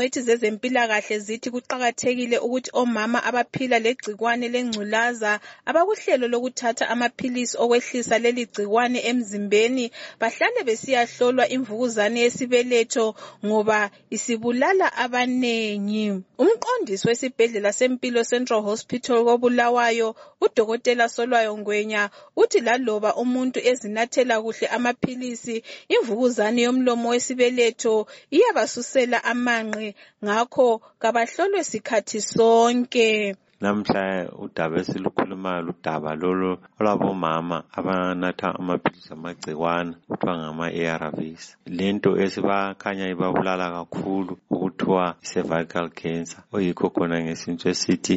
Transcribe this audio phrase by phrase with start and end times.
[0.00, 8.98] Ingcwethi zezempilakahle zithi kuqakathekile ukuthi omama abaphila legcikwane lengculaza abakuhlelo lokuthatha amaphilisi okwehlisa leli gcikwane
[9.10, 9.84] emzimbeni
[10.20, 13.06] bahlale besiyahlolwa imvukuzane yesibeletho
[13.44, 16.06] ngoba isibulala abanengi.
[16.40, 25.62] Umqondisi wesibhedlela sempilo Central Hospital koBulawayo udokotela Solwayo Ngwenya uthi laloba umuntu ezinathela kuhle amaphilisi
[25.94, 29.89] imvukuzane yomlomo wesibeletho iyabasusela amanqe
[30.24, 33.36] ngakho kabahlolwe sikhathi sonke.
[33.60, 41.44] Namhla udaba esilukhulumayo ludaba lolo olwabomama abanatha amaphilisi amagcikwane kuthiwa ngama ARVs.
[41.78, 48.14] Lento esibakhanya ibabulala kakhulu okuthiwa cervical cancer oyikho khona ngesintu esithi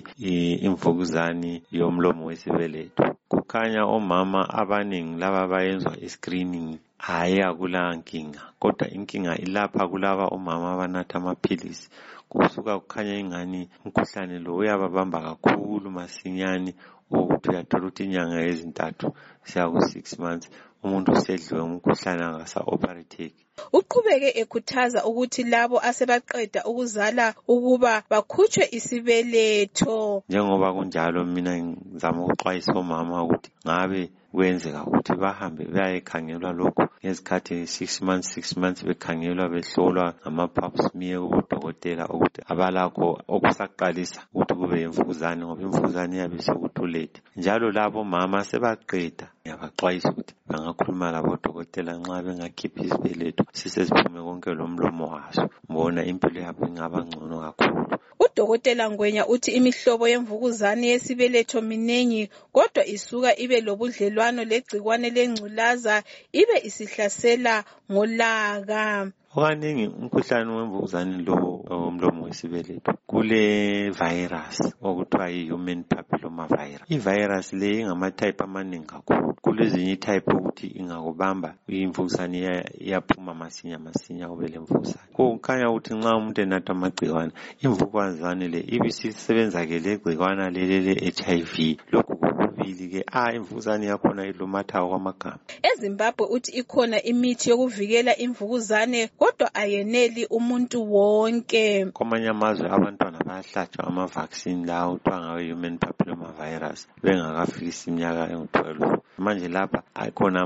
[0.65, 3.03] imvukuzane yomlomo wesibeletho.
[3.43, 6.70] Kukhanya omama abanengi laba bayenzwa iscreening
[7.07, 8.41] hayi akula nkinga.
[8.61, 11.85] Kodwa inkinga ilapha kulaba omama abanatha amaphilisi.
[12.31, 16.71] Kusuka kukhanya ingani umkhuhlane lo uyababamba kakhulu masinyane.
[17.12, 19.07] Ukuthi uyathola ukuthi inyanga ezintathu
[19.41, 20.48] kusiya ku six months.
[20.85, 23.43] Umuntu usedliwe ngumkhuhlane angasa operatheki
[23.77, 29.98] uqhubeke ekhuthaza ukuthi labo asebaqeda ukuzala ukuba bakhutshwe isibeletho.
[30.29, 34.01] Njengoba kunjalo mina ngizama ukuxwayisa omama ukuthi ngabe
[34.34, 42.03] kwenzeka ukuthi bahambe bayekhangelwa lokhu ngezikhathi six months six months bekhangelwa behlolwa ngama-pap smear kubodokotela
[42.15, 50.09] ukuthi abalakho okusaqalisa ukuthi kube yimvukuzane ngoba imvukuzane iyabe sekutulethe njalo labo mama sebaqeda ngiyabaxwayisa
[50.12, 55.49] ukuthi bangakhuluma labodokotela nxa bengakhiphi isibeletho siseziphume konke lomlomo waso.
[55.70, 57.98] Mbona impilo yabo ingaba ngcono kakhulu.
[58.20, 67.63] Udokotela ngwenya uthi imihlobo yemvukuzane yesibeletho minengi kodwa isuka ibe lobudlelwano legcikwane lengculaza ibe isihlasela
[67.91, 69.12] ngolaka.
[69.35, 71.35] Okaningi umkhuhlane wemvukuzane lo
[71.69, 79.32] womlomo wesibeletho kule virus okuthiwa yi-human papilloma virus i-virus le ingama-type amaningi kakhulu.
[79.53, 82.38] Kulezinye i-type ukuthi ingakubamba imvukuzane
[82.86, 87.31] iyaphuma masinya masinya kube lemvukuzane kukhanya ukuthi nxa umuntu enatha amagcikwane
[87.66, 91.53] imvukuzane le ibisisebenza-ke le gcikwana lele le-HIV
[91.91, 95.40] lokhu kokubili-ke a imvukuzane yakhona ilumatha okwamagama.
[95.70, 101.85] Ezimbabwe uthi ikhona imithi yokuvikela imvukuzane kodwa ayeneli umuntu wonke.
[101.94, 109.48] Kwamanye amazwe abantwana bayahlatshwa ama-vaccine lawa kuthiwa ngawe human papilloma virus bengakafikisi iminyaka engu-12 manje
[109.48, 110.40] lapha akhona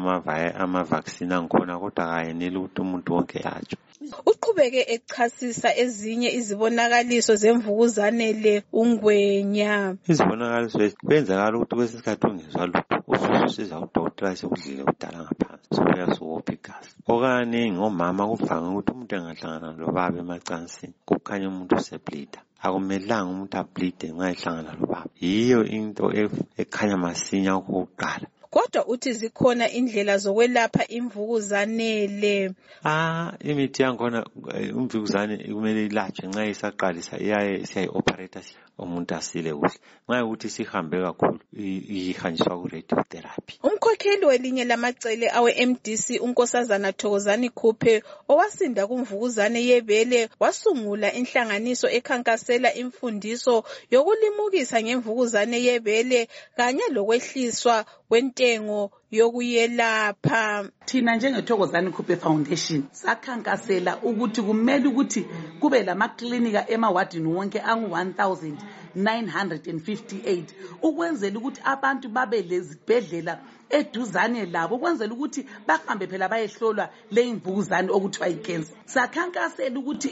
[0.64, 3.80] ama-vaccine angkhona kodwa kayeneli ukuthi umuntu wonke yatshwe
[4.32, 9.74] uqhubeke echasisa ezinye izibonakaliso zemvukuzane le ungwenya.
[10.12, 16.92] Izibonakaliso kwenzakala ukuthi kwesinye isikhathi ungezwa lutho usususiza udokotela sekudlile kudala ngaphansi sokuyasuwopha igazi.
[17.12, 24.28] Okaningi omama kuvame ukuthi umuntu engahlangana lobaba emacansini kukhanya umuntu useblida akumelanga umuntu ablide nxa
[24.34, 26.06] ehlangana lobaba yiyo into
[26.62, 34.20] ekhanya masinya okokuqala kodwa uthi zikhona indlela zokwelapha imvukuzane le ah imithi yankhona
[34.72, 38.44] imvukuzane kumele ilatshwe nxa isaqalisa iyaye siyayi-operator
[38.84, 47.50] umuntu asile kuhle nxa ukuthi sihambe kakhulu ihanjiswa ku-radiotherapy umkhokheli welinye lamacele awe-mdc unkosazana thokozani
[47.50, 60.70] khuphe owasinda kumvukuzane yebele wasungula inhlanganiso ekhankasela imfundiso yokulimukisa ngemvukuzane yebele kanye lokwehliswa kwentengo yokuyelapha.
[60.86, 65.26] Thina njengethokozani khuphe foundation sakhankasela ukuthi kumele ukuthi
[65.60, 68.54] kube lamaklinika emawadini wonke angu-1000
[68.98, 70.44] 958
[70.82, 73.34] ukwenzela ukuthi abantu babe lezibhedlela
[73.70, 80.10] eduzane labo ukwenzela ukuthi bahambe phela bayehlolwa le imvukuzane okuthiwa icancer sakhankasela ukuthi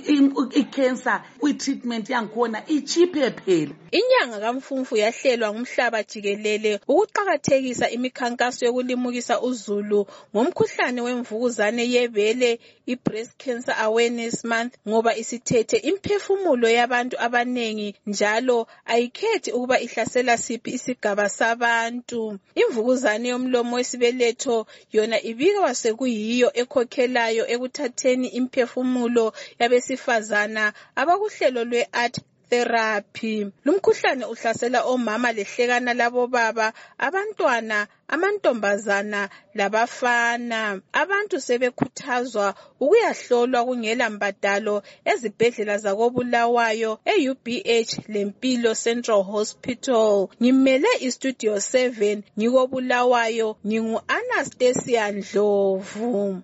[0.62, 3.74] icancer i-treatment yangikhona ichiphe phela.
[3.92, 14.44] Inyanga kamfumfu yahlelwa ngumhlaba jikelele ukuqakathekisa imikhankaso yokulimukisa uzulu ngomkhuhlane wemvukuzane yebele i-breast cancer awareness
[14.44, 22.40] month ngoba isithethe imphefumulo yabantu abanengi njalo ayikhethi ukuba ihlasela siphi isigaba sabantu.
[22.62, 32.16] Imvukuzane yomlomo wesibeletho yona ibikwa sekuyiyo ekhokhelayo ekuthatheni imphefumulo yabesifazana abakuhlelo lwe-art
[32.50, 33.52] therapy.
[33.66, 40.82] Lumkhuhlane uhlasela omama lehlekana labobaba abantwana amantombazana labafana.
[40.94, 50.30] Abantu sebekhuthazwa ukuyahlolwa kungela mbadalo ezibhedlela zakobulawayo e-ubh lempilo central hospital.
[50.42, 53.58] Ngimele istudio 7 ngikobulawayo.
[53.68, 56.42] Ngingu-anastasia ndlovu.